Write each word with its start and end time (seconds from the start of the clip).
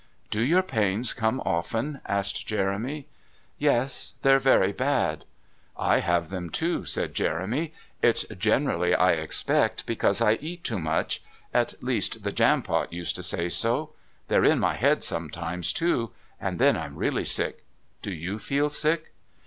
"Do 0.31 0.41
your 0.41 0.63
pains 0.63 1.13
come 1.13 1.39
often?" 1.45 2.01
asked 2.07 2.47
Jeremy. 2.47 3.05
"Yes. 3.59 4.15
They're 4.23 4.39
very 4.39 4.71
bad." 4.73 5.25
"I 5.77 5.99
have 5.99 6.31
them, 6.31 6.49
too," 6.49 6.85
said 6.85 7.13
Jeremy. 7.13 7.71
"It's 8.01 8.23
generally, 8.35 8.95
I 8.95 9.11
expect, 9.11 9.85
because 9.85 10.19
I 10.19 10.39
eat 10.41 10.63
too 10.63 10.79
much 10.79 11.21
at 11.53 11.83
least, 11.83 12.23
the 12.23 12.31
Jampot 12.31 12.91
used 12.91 13.15
to 13.17 13.21
say 13.21 13.47
so. 13.47 13.91
They're 14.27 14.43
in 14.43 14.57
my 14.57 14.73
head 14.73 15.03
sometimes, 15.03 15.71
too. 15.71 16.09
And 16.39 16.57
then 16.57 16.75
I'm 16.77 16.95
really 16.97 17.23
sick. 17.23 17.63
Do 18.01 18.11
you 18.11 18.39
feel 18.39 18.69
sick?" 18.69 19.11